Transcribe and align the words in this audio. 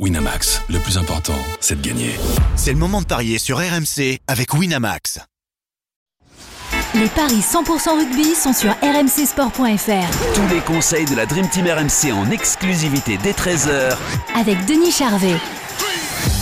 Winamax, 0.00 0.60
le 0.70 0.80
plus 0.80 0.98
important, 0.98 1.38
c'est 1.60 1.80
de 1.80 1.86
gagner. 1.86 2.10
C'est 2.56 2.72
le 2.72 2.78
moment 2.78 3.00
de 3.00 3.06
parier 3.06 3.38
sur 3.38 3.58
RMC 3.58 4.18
avec 4.26 4.52
Winamax. 4.52 5.20
Les 6.96 7.06
paris 7.06 7.38
100% 7.38 7.98
rugby 7.98 8.34
sont 8.34 8.52
sur 8.52 8.72
rmcsport.fr. 8.82 10.34
Tous 10.34 10.52
les 10.52 10.60
conseils 10.62 11.04
de 11.04 11.14
la 11.14 11.26
Dream 11.26 11.48
Team 11.48 11.66
RMC 11.66 12.12
en 12.12 12.28
exclusivité 12.32 13.20
dès 13.22 13.30
13h 13.30 13.96
Avec 14.34 14.66
Denis 14.66 14.90
Charvet. 14.90 15.36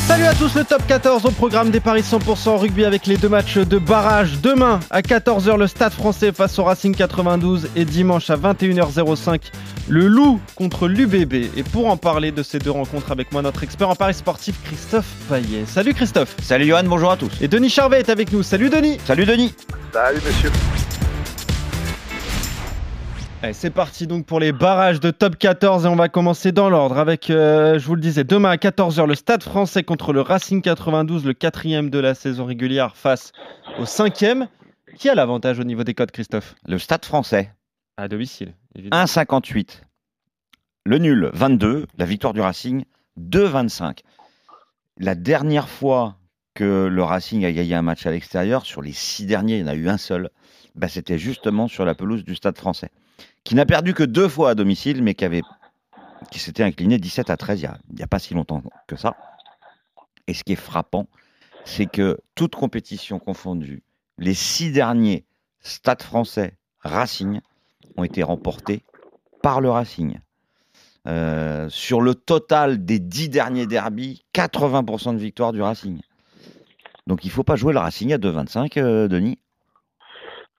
Salut 0.09 0.25
à 0.25 0.35
tous, 0.35 0.55
le 0.55 0.65
top 0.65 0.87
14 0.87 1.27
au 1.27 1.31
programme 1.31 1.71
des 1.71 1.81
Paris 1.81 2.03
100% 2.03 2.57
rugby 2.57 2.85
avec 2.85 3.07
les 3.07 3.17
deux 3.17 3.29
matchs 3.29 3.59
de 3.59 3.79
barrage. 3.79 4.41
Demain 4.43 4.81
à 4.91 5.01
14h, 5.01 5.57
le 5.59 5.67
Stade 5.67 5.93
français 5.93 6.33
face 6.33 6.59
au 6.59 6.65
Racing 6.65 6.95
92 6.95 7.69
et 7.77 7.85
dimanche 7.85 8.29
à 8.29 8.37
21h05, 8.37 9.41
le 9.89 10.07
Loup 10.07 10.41
contre 10.55 10.89
l'UBB. 10.89 11.35
Et 11.57 11.63
pour 11.63 11.89
en 11.89 11.97
parler 11.97 12.33
de 12.33 12.43
ces 12.43 12.59
deux 12.59 12.71
rencontres 12.71 13.11
avec 13.13 13.33
moi, 13.33 13.43
notre 13.43 13.63
expert 13.63 13.89
en 13.89 13.95
Paris 13.95 14.15
sportif, 14.15 14.57
Christophe 14.65 15.13
Payet. 15.29 15.67
Salut 15.67 15.95
Christophe. 15.95 16.37
Salut 16.43 16.67
Johan, 16.67 16.85
bonjour 16.85 17.11
à 17.11 17.17
tous. 17.17 17.31
Et 17.41 17.49
Denis 17.49 17.71
Charvet 17.71 18.01
est 18.01 18.09
avec 18.09 18.33
nous. 18.33 18.43
Salut 18.43 18.71
Denis. 18.71 18.99
Salut 19.05 19.27
Denis. 19.27 19.55
Salut 19.93 20.21
monsieur. 20.25 20.51
Allez, 23.43 23.55
c'est 23.55 23.71
parti 23.71 24.07
donc 24.07 24.25
pour 24.25 24.39
les 24.39 24.53
barrages 24.53 25.01
de 25.01 25.11
top 25.11 25.37
14 25.37 25.85
et 25.85 25.89
on 25.89 25.97
va 25.97 26.09
commencer 26.09 26.53
dans 26.53 26.71
l'ordre 26.71 26.97
avec, 26.99 27.29
euh, 27.29 27.77
je 27.77 27.85
vous 27.85 27.97
le 27.97 28.01
disais, 28.01 28.23
demain 28.23 28.51
à 28.51 28.57
14h, 28.57 29.05
le 29.05 29.17
Stade 29.17 29.43
français 29.43 29.83
contre 29.83 30.13
le 30.13 30.21
Racing 30.21 30.63
92, 30.63 31.25
le 31.25 31.33
quatrième 31.33 31.91
de 31.91 31.99
la 31.99 32.15
saison 32.15 32.45
régulière 32.45 32.95
face 32.95 33.33
au 33.81 33.85
cinquième. 33.85 34.47
Qui 34.97 35.09
a 35.09 35.17
l'avantage 35.17 35.59
au 35.59 35.65
niveau 35.65 35.83
des 35.83 35.95
codes, 35.95 36.13
Christophe? 36.13 36.55
Le 36.69 36.79
Stade 36.79 37.05
français, 37.05 37.51
À 37.97 38.09
domicile, 38.09 38.55
évidemment. 38.75 39.05
1,58. 39.05 39.83
Le 40.85 40.99
nul, 40.99 41.31
22. 41.35 41.87
La 41.99 42.05
victoire 42.05 42.33
du 42.33 42.41
Racing, 42.41 42.85
2,25. 43.21 44.01
La 44.99 45.15
dernière 45.15 45.69
fois 45.69 46.17
que 46.55 46.87
le 46.87 47.03
Racing 47.03 47.45
a 47.45 47.53
gagné 47.53 47.75
un 47.75 47.83
match 47.83 48.07
à 48.07 48.11
l'extérieur, 48.11 48.67
sur 48.67 48.83
les 48.83 48.93
six 48.93 49.27
derniers, 49.27 49.59
il 49.59 49.61
y 49.61 49.65
en 49.65 49.69
a 49.69 49.75
eu 49.75 49.89
un 49.89 49.97
seul, 49.97 50.31
bah, 50.75 50.89
c'était 50.89 51.19
justement 51.19 51.69
sur 51.69 51.85
la 51.85 51.95
pelouse 51.95 52.25
du 52.25 52.35
Stade 52.35 52.59
français, 52.59 52.91
qui 53.45 53.55
n'a 53.55 53.67
perdu 53.67 53.95
que 53.95 54.03
deux 54.03 54.29
fois 54.29 54.51
à 54.51 54.55
domicile, 54.55 55.03
mais 55.03 55.15
qui, 55.15 55.25
avait, 55.25 55.43
qui 56.31 56.39
s'était 56.39 56.63
incliné 56.63 56.99
17 56.99 57.31
à 57.31 57.37
13 57.37 57.61
il 57.61 57.95
n'y 57.97 58.03
a, 58.03 58.05
a 58.05 58.07
pas 58.07 58.19
si 58.19 58.35
longtemps 58.35 58.63
que 58.87 58.97
ça. 58.97 59.17
Et 60.27 60.35
ce 60.35 60.45
qui 60.45 60.53
est 60.53 60.57
frappant, 60.57 61.09
c'est 61.65 61.87
que 61.87 62.19
toute 62.35 62.55
compétition 62.55 63.19
confondue, 63.19 63.83
les 64.19 64.35
six 64.35 64.73
derniers 64.73 65.25
Stade 65.61 66.03
français 66.03 66.59
Racing 66.81 67.41
ont 67.97 68.05
été 68.05 68.23
remportés 68.23 68.83
par 69.43 69.61
le 69.61 69.71
Racing. 69.71 70.19
Euh, 71.09 71.69
sur 71.69 72.01
le 72.01 72.15
total 72.15 72.85
des 72.85 73.01
dix 73.01 73.29
derniers 73.29 73.67
derbies, 73.67 74.23
80% 74.35 75.15
de 75.15 75.19
victoire 75.19 75.53
du 75.53 75.61
Racing. 75.61 76.01
Donc 77.09 77.25
il 77.25 77.31
faut 77.31 77.43
pas 77.43 77.57
jouer 77.57 77.73
le 77.73 77.81
Racing 77.81 78.13
à 78.13 78.19
2,25, 78.19 78.79
euh, 78.79 79.09
Denis. 79.09 79.39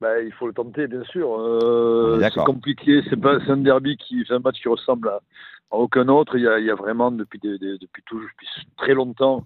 Bah, 0.01 0.19
il 0.21 0.33
faut 0.33 0.47
le 0.47 0.53
tenter, 0.53 0.87
bien 0.87 1.03
sûr. 1.05 1.33
Euh, 1.39 2.19
est 2.19 2.29
c'est 2.33 2.43
compliqué. 2.43 3.01
C'est 3.09 3.25
un 3.49 3.57
derby 3.57 3.95
qui 3.95 4.21
un 4.29 4.39
match 4.39 4.61
qui 4.61 4.67
ressemble 4.67 5.07
à, 5.07 5.21
à 5.71 5.77
aucun 5.77 6.09
autre. 6.09 6.35
Il 6.35 6.43
y 6.43 6.47
a, 6.47 6.59
il 6.59 6.65
y 6.65 6.69
a 6.71 6.75
vraiment 6.75 7.09
depuis 7.09 7.39
des- 7.39 7.57
des- 7.57 7.77
depuis 7.77 8.03
tout 8.05 8.19
depuis 8.19 8.47
très 8.75 8.93
longtemps 8.93 9.45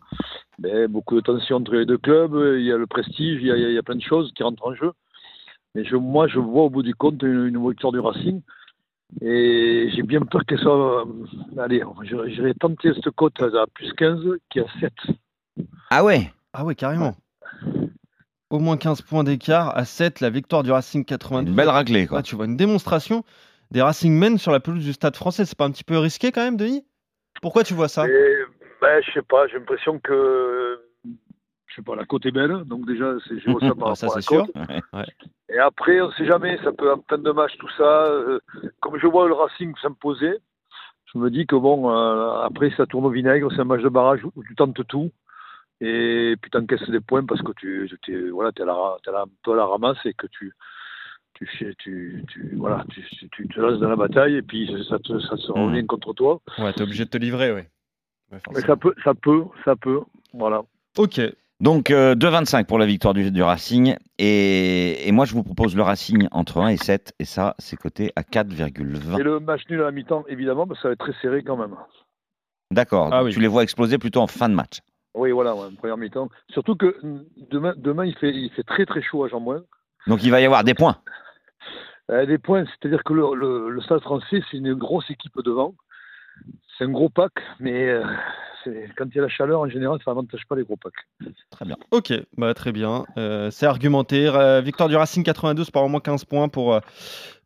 ben, 0.57 0.87
beaucoup 0.87 1.13
de 1.15 1.21
tensions 1.21 1.57
entre 1.57 1.75
les 1.75 1.85
deux 1.85 1.99
clubs. 1.99 2.33
Il 2.57 2.65
y 2.65 2.71
a 2.71 2.77
le 2.77 2.87
prestige. 2.87 3.43
Y 3.43 3.51
a- 3.51 3.55
il 3.55 3.71
y 3.73 3.77
a 3.77 3.83
plein 3.83 3.97
de 3.97 4.01
choses 4.01 4.31
qui 4.33 4.41
rentrent 4.41 4.65
en 4.65 4.73
jeu. 4.73 4.93
Mais 5.77 5.85
je, 5.85 5.95
moi, 5.95 6.27
je 6.27 6.39
vois 6.39 6.63
au 6.63 6.69
bout 6.71 6.81
du 6.81 6.95
compte 6.95 7.21
une, 7.21 7.45
une 7.45 7.69
victoire 7.69 7.93
du 7.93 7.99
Racing. 7.99 8.41
Et 9.21 9.89
j'ai 9.95 10.01
bien 10.01 10.21
peur 10.21 10.43
qu'elle 10.43 10.57
soit. 10.57 11.05
euh, 11.05 11.59
allez, 11.59 11.83
je- 12.01 12.29
j'irai 12.29 12.55
tenter 12.55 12.93
cette 12.95 13.11
cote 13.11 13.39
à 13.43 13.67
plus 13.75 13.93
15 13.93 14.19
qui 14.49 14.57
est 14.57 14.63
à 14.63 14.79
7. 14.79 14.93
Ah 15.91 16.03
ouais? 16.03 16.31
Ah 16.51 16.65
ouais, 16.65 16.73
carrément. 16.73 17.15
Au 18.49 18.57
moins 18.57 18.75
15 18.75 19.03
points 19.03 19.23
d'écart 19.23 19.77
à 19.77 19.85
7, 19.85 20.19
la 20.19 20.31
victoire 20.31 20.63
du 20.63 20.71
Racing 20.71 21.05
92. 21.05 21.51
Une 21.51 21.55
belle 21.55 21.69
raclée, 21.69 22.07
quoi. 22.07 22.19
Ah, 22.19 22.23
tu 22.23 22.35
vois, 22.35 22.45
une 22.45 22.57
démonstration 22.57 23.23
des 23.69 23.83
Racing 23.83 24.17
Men 24.17 24.39
sur 24.39 24.51
la 24.51 24.59
pelouse 24.59 24.83
du 24.83 24.93
Stade 24.93 25.15
français. 25.15 25.45
C'est 25.45 25.57
pas 25.57 25.65
un 25.65 25.71
petit 25.71 25.83
peu 25.83 25.99
risqué 25.99 26.31
quand 26.31 26.41
même, 26.43 26.57
Denis? 26.57 26.83
Pourquoi 27.43 27.63
tu 27.63 27.75
vois 27.75 27.87
ça? 27.87 28.07
Et, 28.07 28.37
ben, 28.81 28.99
je 29.05 29.11
sais 29.11 29.21
pas, 29.21 29.47
j'ai 29.47 29.59
l'impression 29.59 29.99
que 29.99 30.79
je 31.67 31.75
sais 31.75 31.81
pas, 31.83 31.95
la 31.95 32.05
côte 32.05 32.25
est 32.25 32.31
belle, 32.31 32.63
donc 32.65 32.87
déjà 32.87 33.13
c'est 33.27 33.39
je 33.39 33.51
vois 33.51 33.61
ça 33.61 33.75
par 33.75 33.89
Ah, 33.89 33.95
ça, 33.95 34.07
rapport 34.07 34.17
à 34.17 34.21
c'est 34.21 34.31
la 34.31 34.37
sûr. 34.37 34.47
côte. 34.47 35.26
Et 35.57 35.59
après, 35.59 35.99
on 36.01 36.11
sait 36.11 36.25
jamais, 36.27 36.59
ça 36.63 36.71
peut 36.71 36.93
en 36.93 37.01
fin 37.09 37.17
de 37.17 37.31
match 37.31 37.57
tout 37.57 37.69
ça. 37.77 38.03
euh, 38.05 38.39
comme 38.79 38.99
je 38.99 39.07
vois 39.07 39.27
le 39.27 39.33
Racing 39.33 39.73
s'imposer, 39.81 40.37
je 41.11 41.17
me 41.17 41.31
dis 41.31 41.47
que 41.47 41.55
bon, 41.55 41.89
euh, 41.89 42.41
après 42.43 42.69
ça 42.77 42.85
tourne 42.85 43.05
au 43.05 43.09
vinaigre, 43.09 43.49
c'est 43.51 43.61
un 43.61 43.63
match 43.63 43.81
de 43.81 43.89
barrage 43.89 44.23
où 44.23 44.43
tu 44.43 44.53
tentes 44.53 44.85
tout. 44.87 45.09
Et 45.81 46.35
puis 46.39 46.51
tu 46.51 46.57
encaisses 46.59 46.87
des 46.91 46.99
points 46.99 47.25
parce 47.25 47.41
que 47.41 47.53
tu 47.53 47.89
es, 48.07 48.29
voilà, 48.29 48.51
es 48.55 48.61
à, 48.61 48.65
la, 48.65 48.73
à 48.73 49.11
la, 49.11 49.25
toi 49.41 49.55
à 49.55 49.57
la 49.57 49.65
ramasse 49.65 49.97
et 50.05 50.13
que 50.13 50.27
tu, 50.27 50.53
tu, 51.33 51.47
tu, 51.79 52.23
tu, 52.29 52.55
voilà, 52.57 52.85
tu, 52.91 53.01
tu- 53.17 53.29
tu 53.29 53.47
te 53.47 53.59
lances 53.59 53.79
dans 53.79 53.89
la 53.89 53.95
bataille 53.95 54.35
et 54.35 54.41
puis 54.43 54.69
ça, 54.87 54.99
te, 54.99 55.17
ça 55.21 55.37
se 55.37 55.51
Mhm. 55.51 55.57
revient 55.69 55.87
contre 55.87 56.13
toi. 56.13 56.39
Ouais, 56.59 56.71
t'es 56.73 56.83
obligé 56.83 57.05
de 57.05 57.09
te 57.09 57.17
livrer. 57.17 57.51
Ouais, 57.51 57.67
Mais 58.53 58.61
ça 58.61 58.75
peut, 58.75 58.93
ça 59.03 59.15
peut, 59.15 59.45
ça 59.65 59.75
peut. 59.75 60.01
Voilà. 60.33 60.61
Ok, 60.99 61.19
Donc 61.59 61.89
euh, 61.89 62.13
2,25 62.13 62.65
pour 62.65 62.77
la 62.77 62.85
victoire 62.85 63.13
du, 63.13 63.31
du 63.31 63.41
Racing. 63.41 63.95
Et, 64.19 65.07
et 65.07 65.11
moi, 65.11 65.25
je 65.25 65.33
vous 65.33 65.43
propose 65.43 65.75
le 65.75 65.81
Racing 65.81 66.27
entre 66.31 66.59
1 66.61 66.69
et 66.69 66.77
7. 66.77 67.13
Et 67.19 67.25
ça, 67.25 67.55
c'est 67.57 67.77
coté 67.77 68.11
à 68.15 68.21
4,20. 68.21 69.19
Et 69.19 69.23
le 69.23 69.39
match 69.39 69.61
nul 69.69 69.81
à 69.81 69.85
la 69.85 69.91
mi-temps, 69.91 70.23
évidemment, 70.27 70.67
parce 70.67 70.79
que 70.79 70.83
ça 70.83 70.87
va 70.89 70.93
être 70.93 70.99
très 70.99 71.19
serré 71.21 71.43
quand 71.43 71.57
même. 71.57 71.75
D'accord. 72.71 73.09
Ah 73.11 73.19
donc 73.19 73.27
oui. 73.27 73.33
Tu 73.33 73.39
les 73.39 73.47
vois 73.47 73.63
exploser 73.63 73.97
plutôt 73.97 74.21
en 74.21 74.27
fin 74.27 74.49
de 74.49 74.53
match. 74.53 74.81
Oui, 75.15 75.31
voilà, 75.31 75.55
ouais, 75.55 75.69
première 75.77 75.97
mi-temps. 75.97 76.29
Surtout 76.51 76.75
que 76.75 76.95
mm, 77.01 77.23
demain, 77.49 77.73
demain 77.77 78.05
il, 78.05 78.15
fait, 78.15 78.31
il 78.31 78.51
fait 78.51 78.63
très 78.63 78.85
très 78.85 79.01
chaud 79.01 79.23
à 79.23 79.27
Jean-Moins. 79.27 79.63
Donc 80.05 80.23
il 80.23 80.29
va 80.29 80.39
y 80.39 80.45
avoir 80.45 80.63
des 80.63 80.75
points. 80.75 80.97
Euh, 82.11 82.25
des 82.25 82.37
points, 82.37 82.65
c'est-à-dire 82.65 83.03
que 83.03 83.13
le, 83.13 83.35
le, 83.35 83.69
le 83.69 83.81
Stade 83.81 84.01
français, 84.01 84.41
c'est 84.49 84.57
une 84.57 84.75
grosse 84.75 85.09
équipe 85.09 85.33
devant. 85.43 85.73
C'est 86.77 86.83
un 86.83 86.91
gros 86.91 87.09
pack, 87.09 87.33
mais 87.59 87.89
euh, 87.89 88.03
quand 88.97 89.05
il 89.11 89.15
y 89.15 89.19
a 89.19 89.23
la 89.23 89.29
chaleur, 89.29 89.59
en 89.61 89.69
général, 89.69 89.99
ça 90.03 90.11
n'avantage 90.11 90.41
pas 90.47 90.55
les 90.55 90.63
gros 90.63 90.77
packs. 90.77 90.93
Très 91.51 91.65
bien. 91.65 91.77
ok, 91.91 92.13
bah, 92.37 92.53
très 92.53 92.71
bien. 92.71 93.05
Euh, 93.17 93.49
c'est 93.51 93.65
argumenté. 93.65 94.27
Euh, 94.27 94.61
victoire 94.61 94.89
du 94.89 94.95
Racing 94.95 95.23
92 95.23 95.71
par 95.71 95.83
au 95.83 95.87
moins 95.89 95.99
15 95.99 96.25
points 96.25 96.49
pour, 96.49 96.73
euh, 96.75 96.79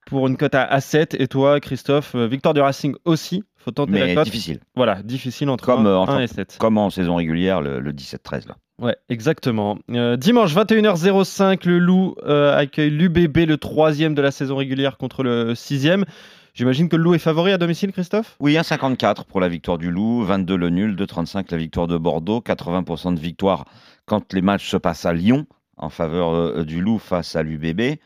pour 0.07 0.27
une 0.27 0.37
cote 0.37 0.55
à, 0.55 0.63
à 0.63 0.81
7. 0.81 1.15
Et 1.19 1.27
toi, 1.27 1.59
Christophe, 1.59 2.15
euh, 2.15 2.27
victoire 2.27 2.53
du 2.53 2.61
Racing 2.61 2.95
aussi. 3.05 3.43
Faut 3.57 3.71
tenter 3.71 3.91
la 3.99 4.05
Mais 4.07 4.15
cote. 4.15 4.25
difficile. 4.25 4.59
Voilà, 4.75 5.03
difficile 5.03 5.49
entre 5.49 5.65
Comme, 5.65 5.85
1, 5.85 5.89
euh, 5.89 5.95
en 5.97 6.09
1 6.09 6.19
et 6.21 6.27
7. 6.27 6.57
Comme 6.59 6.77
en 6.77 6.89
saison 6.89 7.15
régulière, 7.15 7.61
le, 7.61 7.79
le 7.79 7.91
17-13. 7.93 8.47
là. 8.47 8.55
Ouais, 8.79 8.95
exactement. 9.09 9.77
Euh, 9.91 10.17
dimanche 10.17 10.55
21h05, 10.55 11.67
le 11.67 11.77
Loup 11.77 12.15
euh, 12.25 12.57
accueille 12.57 12.89
l'UBB, 12.89 13.45
le 13.47 13.57
troisième 13.57 14.15
de 14.15 14.21
la 14.23 14.31
saison 14.31 14.55
régulière 14.55 14.97
contre 14.97 15.21
le 15.21 15.53
sixième. 15.53 16.05
J'imagine 16.53 16.89
que 16.89 16.95
le 16.95 17.03
Loup 17.03 17.13
est 17.13 17.19
favori 17.19 17.51
à 17.51 17.57
domicile, 17.57 17.91
Christophe? 17.91 18.35
Oui, 18.39 18.53
1,54 18.55 19.25
pour 19.25 19.39
la 19.39 19.47
victoire 19.47 19.77
du 19.77 19.89
Loup, 19.89 20.23
22 20.23 20.55
le 20.55 20.69
nul, 20.69 20.95
2,35 20.95 21.45
la 21.51 21.57
victoire 21.57 21.87
de 21.87 21.97
Bordeaux, 21.97 22.41
80% 22.41 23.15
de 23.15 23.19
victoire 23.19 23.65
quand 24.05 24.33
les 24.33 24.41
matchs 24.41 24.69
se 24.69 24.77
passent 24.77 25.05
à 25.05 25.13
Lyon 25.13 25.45
en 25.77 25.89
faveur 25.89 26.33
euh, 26.33 26.63
du 26.65 26.81
Loup 26.81 26.99
face 26.99 27.35
à 27.35 27.43
l'UBB. 27.43 27.99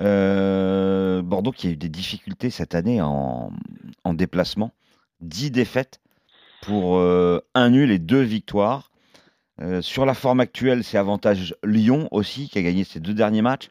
Euh, 0.00 1.22
Bordeaux 1.22 1.50
qui 1.50 1.66
a 1.66 1.70
eu 1.70 1.76
des 1.76 1.88
difficultés 1.88 2.50
cette 2.50 2.74
année 2.74 3.02
en, 3.02 3.50
en 4.04 4.14
déplacement, 4.14 4.72
10 5.20 5.50
défaites 5.50 6.00
pour 6.62 6.98
euh, 6.98 7.40
un 7.54 7.70
nul 7.70 7.90
et 7.90 7.98
deux 7.98 8.22
victoires. 8.22 8.90
Euh, 9.60 9.82
sur 9.82 10.06
la 10.06 10.14
forme 10.14 10.40
actuelle, 10.40 10.84
c'est 10.84 10.98
avantage 10.98 11.56
Lyon 11.64 12.08
aussi 12.12 12.48
qui 12.48 12.58
a 12.58 12.62
gagné 12.62 12.84
ses 12.84 13.00
deux 13.00 13.14
derniers 13.14 13.42
matchs, 13.42 13.70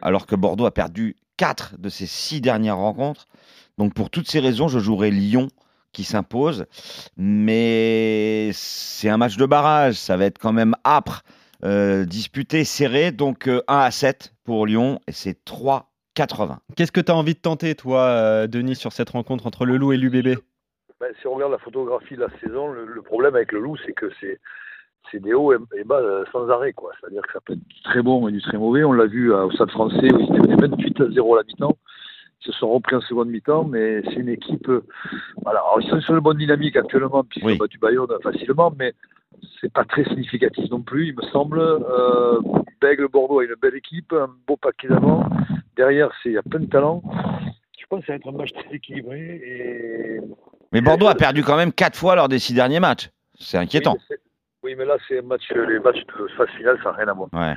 alors 0.00 0.26
que 0.26 0.36
Bordeaux 0.36 0.66
a 0.66 0.70
perdu 0.70 1.16
quatre 1.36 1.78
de 1.78 1.88
ses 1.88 2.06
six 2.06 2.40
dernières 2.40 2.76
rencontres. 2.76 3.26
Donc 3.78 3.94
pour 3.94 4.10
toutes 4.10 4.28
ces 4.28 4.40
raisons, 4.40 4.68
je 4.68 4.78
jouerai 4.78 5.10
Lyon 5.10 5.48
qui 5.92 6.04
s'impose, 6.04 6.66
mais 7.16 8.50
c'est 8.54 9.10
un 9.10 9.18
match 9.18 9.36
de 9.36 9.44
barrage, 9.44 9.94
ça 9.94 10.16
va 10.16 10.24
être 10.24 10.38
quand 10.38 10.52
même 10.52 10.74
âpre, 10.84 11.22
euh, 11.64 12.04
disputé, 12.04 12.64
serré, 12.64 13.12
donc 13.12 13.46
euh, 13.46 13.62
1 13.68 13.78
à 13.78 13.90
7 13.90 14.34
pour 14.44 14.66
Lyon 14.66 15.00
et 15.06 15.12
c'est 15.12 15.44
3,80. 15.44 16.58
Qu'est-ce 16.76 16.92
que 16.92 17.00
tu 17.00 17.12
as 17.12 17.14
envie 17.14 17.34
de 17.34 17.40
tenter, 17.40 17.74
toi, 17.74 18.04
euh, 18.04 18.46
Denis, 18.46 18.74
sur 18.74 18.92
cette 18.92 19.10
rencontre 19.10 19.46
entre 19.46 19.66
le 19.66 19.76
Loup 19.76 19.92
et 19.92 19.98
l'UBB 19.98 20.38
Ben, 20.98 21.12
si 21.20 21.26
on 21.26 21.34
regarde 21.34 21.52
la 21.52 21.58
photographie 21.58 22.16
de 22.16 22.22
la 22.22 22.30
saison, 22.40 22.72
le, 22.72 22.86
le 22.86 23.02
problème 23.02 23.34
avec 23.36 23.52
le 23.52 23.60
loup, 23.60 23.76
c'est 23.84 23.92
que 23.92 24.10
c'est 24.18 24.40
c'est 25.10 25.20
des 25.20 25.34
hauts 25.34 25.52
et, 25.52 25.84
bas 25.84 25.96
euh, 26.00 26.24
sans 26.32 26.48
arrêt. 26.48 26.72
quoi. 26.72 26.92
C'est-à-dire 27.00 27.22
que 27.22 27.32
ça 27.32 27.40
peut 27.44 27.52
être 27.54 27.68
du 27.68 27.82
très 27.82 28.02
bon 28.02 28.28
et 28.28 28.32
du 28.32 28.40
très 28.40 28.58
mauvais. 28.58 28.84
On 28.84 28.92
l'a 28.92 29.06
vu 29.06 29.32
euh, 29.32 29.44
au 29.46 29.50
Stade 29.52 29.70
français 29.70 30.12
où 30.12 30.18
ils 30.20 30.36
étaient 30.36 30.54
28 30.68 31.00
à 31.00 31.10
0 31.10 31.34
à 31.34 31.38
la 31.38 31.44
mi-temps. 31.44 31.76
Ils 32.44 32.52
se 32.52 32.58
sont 32.58 32.70
repris 32.70 32.96
en 32.96 33.00
seconde 33.02 33.28
mi-temps, 33.28 33.64
mais 33.64 34.02
c'est 34.04 34.14
une 34.14 34.28
équipe. 34.28 34.68
euh, 34.68 34.84
voilà, 35.42 35.60
alors 35.60 35.78
ils 35.80 35.88
sont 35.88 36.00
sur 36.00 36.14
une 36.14 36.20
bonne 36.20 36.38
dynamique 36.38 36.76
actuellement, 36.76 37.22
puisqu'ils 37.24 37.46
Oui. 37.46 37.54
ont 37.54 37.58
battu 37.58 37.78
Bayonne 37.78 38.08
facilement, 38.22 38.72
mais 38.76 38.94
c'est 39.60 39.72
pas 39.72 39.84
très 39.84 40.04
significatif 40.04 40.68
non 40.70 40.82
plus, 40.82 41.08
il 41.08 41.16
me 41.16 41.22
semble. 41.30 41.60
Euh, 41.60 42.40
Bègle 42.80 43.08
Bordeaux 43.08 43.40
a 43.40 43.44
une 43.44 43.54
belle 43.60 43.76
équipe, 43.76 44.12
un 44.12 44.28
beau 44.46 44.56
paquet 44.56 44.88
d'avant. 44.88 45.24
Derrière, 45.76 46.10
il 46.24 46.32
y 46.32 46.36
a 46.38 46.42
plein 46.42 46.60
de 46.60 46.66
talents. 46.66 47.02
Je 47.78 47.86
pense 47.88 48.00
que 48.00 48.06
ça 48.06 48.12
va 48.12 48.16
être 48.16 48.28
un 48.28 48.32
match 48.32 48.52
très 48.52 48.74
équilibré 48.74 49.18
et 49.20 50.20
Mais 50.72 50.80
Bordeaux 50.80 51.06
a 51.06 51.14
perdu 51.14 51.42
quand 51.44 51.56
même 51.56 51.72
4 51.72 51.96
fois 51.96 52.16
lors 52.16 52.28
des 52.28 52.38
6 52.40 52.54
derniers 52.54 52.80
matchs. 52.80 53.10
C'est 53.38 53.58
inquiétant. 53.58 53.96
Oui, 54.10 54.16
oui, 54.72 54.76
mais 54.78 54.84
là, 54.84 54.96
c'est 55.08 55.18
un 55.18 55.22
match, 55.22 55.42
les 55.50 55.78
matchs 55.80 56.04
de 56.06 56.26
phase 56.36 56.48
finale, 56.56 56.78
ça 56.82 56.90
n'a 56.90 56.96
rien 56.96 57.08
à 57.08 57.12
voir. 57.12 57.28
Ouais. 57.32 57.54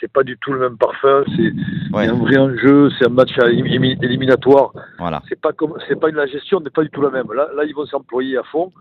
C'est- 0.00 0.12
pas 0.12 0.24
du 0.24 0.36
tout 0.38 0.52
le 0.52 0.58
même 0.58 0.76
parfum. 0.76 1.22
C'est 1.36 1.52
Ouais. 1.96 2.08
un 2.08 2.14
vrai 2.14 2.36
enjeu. 2.36 2.90
C'est 2.98 3.06
un 3.06 3.10
match 3.10 3.30
éliminatoire. 3.38 4.72
Voilà. 4.98 5.22
C'est 5.28 5.40
pas 5.40 5.52
comme, 5.52 5.74
c'est 5.86 5.98
pas 5.98 6.08
une 6.08 6.16
la 6.16 6.26
gestion 6.26 6.58
n'est 6.60 6.70
pas 6.70 6.82
du 6.82 6.90
tout 6.90 7.00
la 7.00 7.10
même. 7.10 7.32
Là, 7.32 7.48
là, 7.54 7.64
ils 7.64 7.74
vont 7.74 7.86
s'employer 7.86 8.36
à 8.38 8.42
fond. 8.44 8.72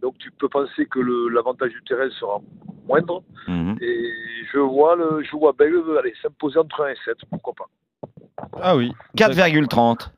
Donc, 0.00 0.16
tu 0.18 0.30
peux 0.30 0.48
penser 0.48 0.86
que 0.86 1.00
l'avantage 1.32 1.70
du 1.70 1.82
terrain 1.84 2.08
sera 2.10 2.38
moindre. 2.86 3.22
Mhm. 3.48 3.78
Et 3.80 4.12
je 4.52 4.58
vois 4.58 4.94
le, 4.96 5.22
je 5.24 5.32
vois 5.36 5.52
Bègle 5.58 5.82
aller 5.98 6.12
s'imposer 6.22 6.58
entre 6.58 6.84
1 6.84 6.88
et 6.90 6.96
7. 7.04 7.16
Pourquoi 7.30 7.54
pas 7.54 7.68
Ah 8.62 8.76
oui. 8.76 8.92
4,30. 9.16 10.12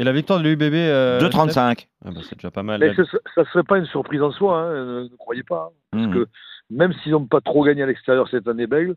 Et 0.00 0.04
la 0.04 0.12
victoire 0.12 0.38
de 0.40 0.44
l'UBB 0.44 0.74
euh, 0.74 1.18
2,35. 1.20 1.88
ah 2.04 2.10
bah, 2.10 2.20
C'est 2.28 2.36
déjà 2.36 2.50
pas 2.50 2.62
mal. 2.62 2.78
Mais 2.80 2.94
ce- 2.94 3.02
ça 3.04 3.40
ne 3.40 3.44
serait 3.46 3.64
pas 3.64 3.78
une 3.78 3.86
surprise 3.86 4.22
en 4.22 4.30
soi. 4.32 4.58
hein, 4.60 4.84
ne, 4.84 5.02
ne 5.04 5.16
croyez 5.16 5.42
pas. 5.42 5.72
hein. 5.92 5.98
Mhm. 5.98 6.12
que 6.14 6.28
même 6.70 6.92
s'ils 7.02 7.12
n'ont 7.12 7.26
pas 7.26 7.40
trop 7.40 7.64
gagné 7.64 7.82
à 7.82 7.86
l'extérieur 7.86 8.28
cette 8.28 8.46
année 8.48 8.66
Bègle, 8.66 8.94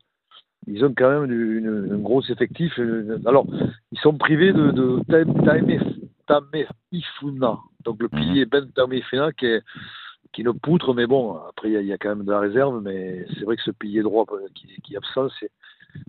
ils 0.67 0.83
ont 0.85 0.93
quand 0.95 1.09
même 1.09 1.31
une, 1.31 1.89
un 1.93 1.97
gros 1.97 2.21
effectif. 2.29 2.77
Alors, 3.25 3.47
ils 3.91 3.99
sont 3.99 4.15
privés 4.17 4.53
de, 4.53 4.71
de 4.71 4.99
Tameifuna, 6.27 7.57
donc 7.83 8.01
le 8.01 8.09
Mhm. 8.11 8.19
pilier 8.19 8.45
Ben 8.45 8.69
Tameifuna 8.71 9.31
qui 9.33 9.45
est 9.47 9.61
qui 10.33 10.41
est 10.41 10.45
une 10.45 10.57
poutre, 10.57 10.93
mais 10.93 11.07
bon, 11.07 11.35
après 11.49 11.69
il 11.69 11.73
y, 11.73 11.77
a- 11.77 11.81
il 11.81 11.87
y 11.87 11.91
a 11.93 11.97
quand 11.97 12.07
même 12.09 12.23
de 12.23 12.31
la 12.31 12.39
réserve, 12.39 12.81
mais 12.81 13.25
c'est 13.33 13.43
vrai 13.43 13.57
que 13.57 13.63
ce 13.63 13.71
pilier 13.71 14.01
droit 14.01 14.25
euh, 14.31 14.47
qui, 14.55 14.67
qui 14.81 14.93
est 14.93 14.97
absent, 14.97 15.27
c'est 15.39 15.51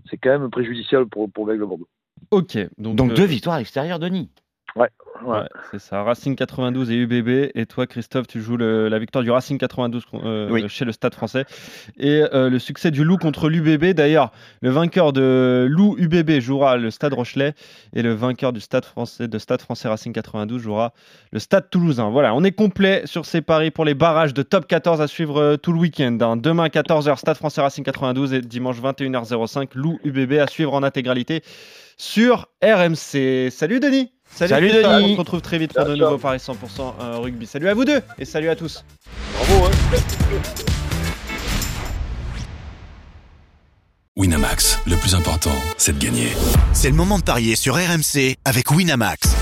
c'est 0.09 0.17
quand 0.17 0.39
même 0.39 0.49
préjudiciable 0.51 1.09
pour, 1.09 1.29
pour 1.33 1.47
Bègle 1.47 1.65
Bordeaux. 1.67 1.89
Ok. 2.31 2.57
Donc, 2.79 2.95
Donc 2.97 3.11
euh, 3.11 3.15
deux 3.15 3.25
victoires 3.25 3.57
à 3.57 3.59
l'extérieur, 3.59 3.99
Denis. 3.99 4.31
Ouais. 4.77 4.89
Ouais, 5.25 5.47
c'est 5.71 5.79
ça. 5.81 6.03
Racing 6.03 6.35
92 6.37 6.91
et 6.91 6.95
UBB. 6.97 7.51
Et 7.55 7.67
toi, 7.67 7.87
Christophe, 7.87 8.27
tu 8.27 8.41
joues 8.41 8.57
le- 8.57 8.89
la 8.89 8.99
victoire 8.99 9.23
du 9.23 9.31
Racing 9.31 9.59
92 9.59 10.03
euh, 10.15 10.49
Oui. 10.51 10.65
chez 10.69 10.85
le 10.85 10.93
Stade 10.93 11.15
français. 11.15 11.45
Et 11.99 12.23
euh, 12.33 12.51
le 12.51 12.59
succès 12.59 12.91
du 12.91 13.05
Loup 13.05 13.19
contre 13.19 13.49
l'UBB. 13.49 13.95
D'ailleurs, 13.95 14.33
le 14.61 14.71
vainqueur 14.71 15.13
de 15.13 15.67
Loup 15.71 15.97
UBB 15.99 16.41
jouera 16.41 16.77
le 16.77 16.91
Stade 16.91 17.13
Rochelet. 17.15 17.55
Et 17.95 18.03
le 18.03 18.13
vainqueur 18.15 18.53
du 18.53 18.61
Stade 18.61 18.85
français, 18.85 19.29
de 19.29 19.39
Stade 19.39 19.61
français 19.63 19.89
Racing 19.89 20.13
92 20.13 20.61
jouera 20.61 20.93
le 21.31 21.39
Stade 21.39 21.71
Toulousain. 21.71 22.11
Voilà, 22.11 22.35
on 22.35 22.43
est 22.45 22.53
complet 22.53 23.03
sur 23.05 23.25
ces 23.27 23.41
paris 23.43 23.71
pour 23.71 23.85
les 23.85 23.95
barrages 23.95 24.35
de 24.35 24.43
top 24.43 24.67
14 24.67 25.01
à 25.01 25.07
suivre 25.07 25.41
euh, 25.41 25.57
tout 25.57 25.73
le 25.73 25.79
week-end. 25.79 26.17
hein. 26.21 26.37
Demain, 26.37 26.67
14h, 26.69 27.17
Stade 27.19 27.37
français 27.37 27.61
Racing 27.61 27.85
92. 27.85 28.33
Et 28.33 28.41
dimanche, 28.41 28.81
21h05, 28.81 29.69
Loup 29.75 29.99
UBB 30.05 30.39
à 30.41 30.47
suivre 30.47 30.75
en 30.75 30.83
intégralité 30.83 31.43
sur 31.97 32.49
RMC. 32.65 33.51
Salut 33.51 33.79
Denis 33.79 34.13
Salut. 34.35 34.73
Denis. 34.73 34.85
On 34.85 35.15
se 35.15 35.19
retrouve 35.19 35.41
très 35.41 35.59
vite 35.59 35.73
pour 35.75 35.85
de 35.85 35.95
nouveaux 35.95 36.19
paris 36.19 36.39
100% 36.39 36.55
euh, 37.01 37.19
rugby. 37.19 37.47
Salut 37.47 37.69
à 37.69 37.75
vous 37.75 37.85
deux 37.85 38.01
et 38.19 38.25
salut 38.25 38.49
à 38.49 38.57
tous. 38.57 38.85
Bravo, 39.35 39.67
hein 39.67 39.71
Winamax, 44.15 44.79
le 44.87 44.97
plus 44.97 45.15
important, 45.15 45.55
c'est 45.79 45.99
de 45.99 46.05
gagner. 46.05 46.29
C'est 46.75 46.91
le 46.91 46.95
moment 46.95 47.19
de 47.19 47.25
parier 47.25 47.57
sur 47.57 47.77
RMC 47.77 48.37
avec 48.45 48.71
Winamax. 48.71 49.35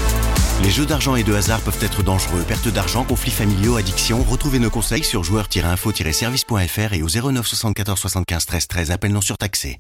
Les 0.62 0.70
jeux 0.70 0.86
d'argent 0.86 1.16
et 1.16 1.24
de 1.24 1.34
hasard 1.34 1.60
peuvent 1.60 1.82
être 1.82 2.02
dangereux. 2.02 2.44
Perte 2.46 2.68
d'argent, 2.68 3.02
conflits 3.04 3.30
familiaux, 3.30 3.76
addiction. 3.76 4.22
Retrouvez 4.22 4.58
nos 4.58 4.70
conseils 4.70 5.02
sur 5.02 5.24
joueurs-info-service.fr 5.24 6.92
et 6.92 7.02
au 7.02 7.08
09 7.08 7.46
74 7.46 7.98
75 7.98 8.46
13 8.46 8.68
13. 8.68 8.90
Appel 8.90 9.12
non 9.12 9.22
surtaxé. 9.22 9.78